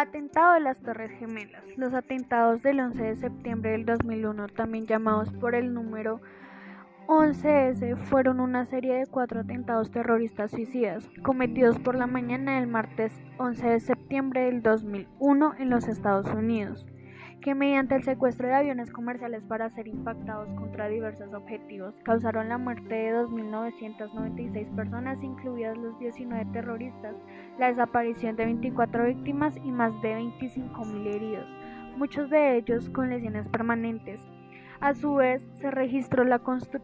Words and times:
Atentado 0.00 0.54
de 0.54 0.60
las 0.60 0.78
Torres 0.78 1.10
Gemelas. 1.18 1.64
Los 1.76 1.92
atentados 1.92 2.62
del 2.62 2.78
11 2.78 3.02
de 3.02 3.16
septiembre 3.16 3.72
del 3.72 3.84
2001, 3.84 4.46
también 4.46 4.86
llamados 4.86 5.32
por 5.32 5.56
el 5.56 5.74
número 5.74 6.20
11S, 7.08 7.96
fueron 7.96 8.38
una 8.38 8.64
serie 8.64 8.94
de 8.94 9.06
cuatro 9.08 9.40
atentados 9.40 9.90
terroristas 9.90 10.52
suicidas 10.52 11.10
cometidos 11.24 11.80
por 11.80 11.96
la 11.96 12.06
mañana 12.06 12.60
del 12.60 12.68
martes 12.68 13.12
11 13.38 13.66
de 13.66 13.80
septiembre 13.80 14.42
del 14.42 14.62
2001 14.62 15.54
en 15.58 15.68
los 15.68 15.88
Estados 15.88 16.32
Unidos 16.32 16.86
que 17.40 17.54
mediante 17.54 17.94
el 17.94 18.04
secuestro 18.04 18.48
de 18.48 18.54
aviones 18.54 18.90
comerciales 18.90 19.44
para 19.44 19.70
ser 19.70 19.86
impactados 19.88 20.52
contra 20.54 20.88
diversos 20.88 21.32
objetivos 21.32 21.94
causaron 22.02 22.48
la 22.48 22.58
muerte 22.58 22.94
de 22.94 23.14
2.996 23.14 24.74
personas, 24.74 25.22
incluidas 25.22 25.76
los 25.78 25.98
19 25.98 26.46
terroristas, 26.52 27.16
la 27.58 27.68
desaparición 27.68 28.36
de 28.36 28.46
24 28.46 29.04
víctimas 29.06 29.56
y 29.56 29.70
más 29.70 30.00
de 30.02 30.16
25.000 30.16 31.06
heridos, 31.06 31.48
muchos 31.96 32.28
de 32.30 32.56
ellos 32.56 32.88
con 32.90 33.10
lesiones 33.10 33.48
permanentes. 33.48 34.20
A 34.80 34.94
su 34.94 35.14
vez, 35.14 35.44
se 35.54 35.72
registró 35.72 36.22
la, 36.22 36.40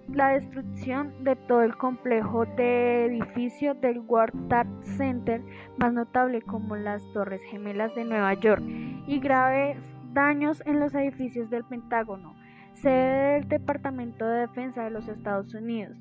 la, 0.09 0.31
destrucción 0.31 1.23
de 1.23 1.37
todo 1.37 1.63
el 1.63 1.77
complejo 1.77 2.45
de 2.45 3.07
edificio 3.07 3.75
del 3.75 4.01
World 4.01 4.49
Trade 4.49 4.69
Center, 4.97 5.41
más 5.77 5.93
notable 5.93 6.43
como 6.43 6.75
las 6.75 7.01
Torres 7.13 7.41
Gemelas 7.53 7.95
de 7.95 8.05
Nueva 8.05 8.35
York, 8.35 8.65
y 9.07 9.21
graves 9.21 9.94
daños 10.15 10.63
en 10.65 10.81
los 10.81 10.95
edificios 10.95 11.51
del 11.51 11.65
Pentágono, 11.65 12.35
sede 12.73 13.35
del 13.35 13.49
Departamento 13.49 14.25
de 14.27 14.41
Defensa 14.41 14.85
de 14.85 14.91
los 14.91 15.09
Estados 15.09 15.53
Unidos. 15.55 15.99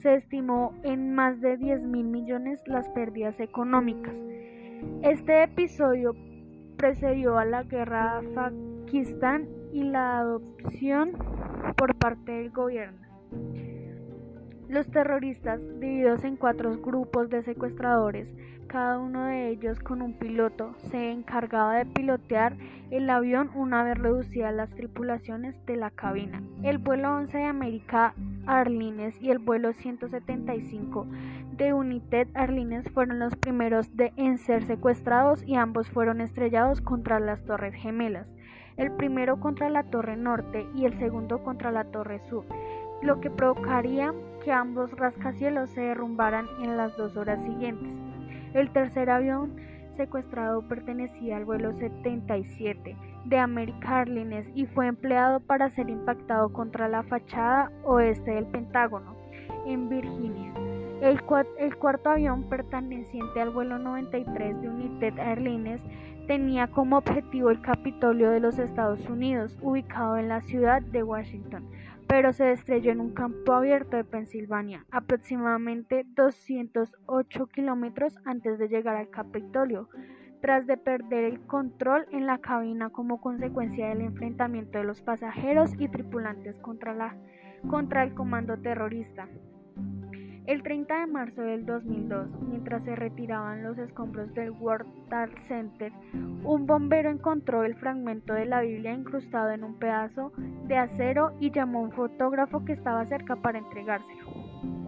Se 0.00 0.14
estimó 0.14 0.74
en 0.82 1.14
más 1.14 1.40
de 1.40 1.56
10 1.56 1.84
mil 1.84 2.06
millones 2.06 2.60
las 2.66 2.88
pérdidas 2.90 3.38
económicas. 3.38 4.16
Este 5.02 5.44
episodio 5.44 6.14
precedió 6.76 7.38
a 7.38 7.44
la 7.44 7.62
guerra 7.62 8.18
a 8.18 8.22
Pakistán 8.34 9.48
y 9.72 9.84
la 9.84 10.18
adopción 10.18 11.12
por 11.76 11.94
parte 11.94 12.32
del 12.32 12.50
gobierno. 12.50 12.98
Los 14.72 14.90
terroristas, 14.90 15.60
divididos 15.80 16.24
en 16.24 16.36
cuatro 16.36 16.74
grupos 16.78 17.28
de 17.28 17.42
secuestradores, 17.42 18.32
cada 18.68 18.98
uno 18.98 19.26
de 19.26 19.50
ellos 19.50 19.78
con 19.80 20.00
un 20.00 20.14
piloto, 20.14 20.74
se 20.90 21.10
encargaba 21.10 21.74
de 21.74 21.84
pilotear 21.84 22.56
el 22.90 23.10
avión 23.10 23.50
una 23.54 23.84
vez 23.84 23.98
reducidas 23.98 24.54
las 24.54 24.70
tripulaciones 24.70 25.62
de 25.66 25.76
la 25.76 25.90
cabina. 25.90 26.42
El 26.62 26.78
vuelo 26.78 27.14
11 27.16 27.36
de 27.36 27.44
América 27.44 28.14
Airlines 28.48 29.14
y 29.20 29.30
el 29.30 29.40
vuelo 29.40 29.74
175 29.74 31.06
de 31.58 31.74
United 31.74 32.28
Airlines 32.32 32.90
fueron 32.92 33.18
los 33.18 33.36
primeros 33.36 33.94
de, 33.94 34.14
en 34.16 34.38
ser 34.38 34.64
secuestrados 34.64 35.42
y 35.46 35.54
ambos 35.54 35.90
fueron 35.90 36.22
estrellados 36.22 36.80
contra 36.80 37.20
las 37.20 37.44
Torres 37.44 37.74
Gemelas, 37.74 38.34
el 38.78 38.90
primero 38.92 39.38
contra 39.38 39.68
la 39.68 39.82
Torre 39.82 40.16
Norte 40.16 40.66
y 40.74 40.86
el 40.86 40.94
segundo 40.94 41.42
contra 41.44 41.70
la 41.72 41.84
Torre 41.84 42.20
Sur 42.20 42.46
lo 43.02 43.20
que 43.20 43.30
provocaría 43.30 44.14
que 44.44 44.52
ambos 44.52 44.90
rascacielos 44.92 45.70
se 45.70 45.80
derrumbaran 45.80 46.46
en 46.60 46.76
las 46.76 46.96
dos 46.96 47.16
horas 47.16 47.42
siguientes. 47.44 47.92
El 48.54 48.70
tercer 48.70 49.10
avión 49.10 49.56
secuestrado 49.96 50.66
pertenecía 50.68 51.36
al 51.36 51.44
vuelo 51.44 51.72
77 51.72 52.96
de 53.24 53.38
American 53.38 53.92
Airlines 53.92 54.50
y 54.54 54.66
fue 54.66 54.86
empleado 54.86 55.40
para 55.40 55.70
ser 55.70 55.90
impactado 55.90 56.52
contra 56.52 56.88
la 56.88 57.02
fachada 57.02 57.70
oeste 57.84 58.32
del 58.32 58.46
Pentágono, 58.46 59.16
en 59.66 59.88
Virginia. 59.88 60.52
El, 61.02 61.20
cuarto 61.22 62.10
avión 62.10 62.44
perteneciente 62.44 63.40
al 63.40 63.50
vuelo 63.50 63.78
93 63.78 64.60
de 64.60 64.68
United 64.68 65.18
Airlines 65.18 65.82
tenía 66.28 66.68
como 66.68 66.98
objetivo 66.98 67.50
el 67.50 67.60
Capitolio 67.60 68.30
de 68.30 68.38
los 68.38 68.58
Estados 68.60 69.08
Unidos, 69.08 69.58
ubicado 69.60 70.16
en 70.16 70.28
la 70.28 70.40
ciudad 70.40 70.80
de 70.80 71.02
Washington 71.02 71.68
pero 72.12 72.34
se 72.34 72.52
estrelló 72.52 72.92
en 72.92 73.00
un 73.00 73.14
campo 73.14 73.54
abierto 73.54 73.96
de 73.96 74.04
Pensilvania, 74.04 74.84
aproximadamente 74.90 76.04
208 76.14 77.46
kilómetros 77.46 78.18
antes 78.26 78.58
de 78.58 78.68
llegar 78.68 78.96
al 78.96 79.08
Capitolio, 79.08 79.88
tras 80.42 80.66
de 80.66 80.76
perder 80.76 81.24
el 81.24 81.40
control 81.46 82.04
en 82.12 82.26
la 82.26 82.36
cabina 82.36 82.90
como 82.90 83.22
consecuencia 83.22 83.88
del 83.88 84.02
enfrentamiento 84.02 84.76
de 84.76 84.84
los 84.84 85.00
pasajeros 85.00 85.72
y 85.78 85.88
tripulantes 85.88 86.58
contra, 86.58 86.92
la, 86.92 87.16
contra 87.70 88.02
el 88.02 88.12
comando 88.12 88.58
terrorista. 88.58 89.26
El 90.44 90.64
30 90.64 91.00
de 91.00 91.06
marzo 91.06 91.42
del 91.42 91.64
2002, 91.64 92.34
mientras 92.42 92.82
se 92.82 92.96
retiraban 92.96 93.62
los 93.62 93.78
escombros 93.78 94.34
del 94.34 94.50
World 94.50 94.88
Trade 95.08 95.36
Center, 95.46 95.92
un 96.42 96.66
bombero 96.66 97.10
encontró 97.10 97.62
el 97.62 97.76
fragmento 97.76 98.34
de 98.34 98.46
la 98.46 98.60
Biblia 98.60 98.92
incrustado 98.92 99.52
en 99.52 99.62
un 99.62 99.78
pedazo 99.78 100.32
de 100.66 100.76
acero 100.76 101.32
y 101.38 101.52
llamó 101.52 101.78
a 101.78 101.82
un 101.82 101.92
fotógrafo 101.92 102.64
que 102.64 102.72
estaba 102.72 103.06
cerca 103.06 103.36
para 103.36 103.58
entregárselo. 103.58 104.26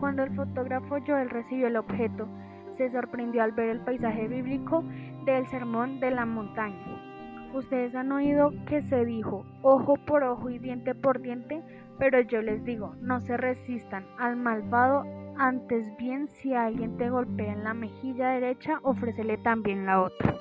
Cuando 0.00 0.24
el 0.24 0.34
fotógrafo 0.34 0.96
Joel 1.06 1.30
recibió 1.30 1.68
el 1.68 1.76
objeto, 1.76 2.26
se 2.72 2.90
sorprendió 2.90 3.44
al 3.44 3.52
ver 3.52 3.68
el 3.68 3.80
paisaje 3.80 4.26
bíblico 4.26 4.82
del 5.24 5.46
Sermón 5.46 6.00
de 6.00 6.10
la 6.10 6.26
Montaña. 6.26 7.52
Ustedes 7.54 7.94
han 7.94 8.10
oído 8.10 8.52
que 8.66 8.82
se 8.82 9.04
dijo 9.04 9.46
ojo 9.62 9.94
por 10.04 10.24
ojo 10.24 10.50
y 10.50 10.58
diente 10.58 10.96
por 10.96 11.20
diente, 11.20 11.62
pero 12.00 12.20
yo 12.22 12.42
les 12.42 12.64
digo, 12.64 12.96
no 13.00 13.20
se 13.20 13.36
resistan 13.36 14.04
al 14.18 14.34
malvado 14.34 15.04
antes 15.38 15.96
bien, 15.96 16.28
si 16.28 16.54
alguien 16.54 16.96
te 16.96 17.10
golpea 17.10 17.52
en 17.52 17.64
la 17.64 17.74
mejilla 17.74 18.30
derecha, 18.30 18.80
ofrécele 18.82 19.38
también 19.38 19.86
la 19.86 20.02
otra. 20.02 20.34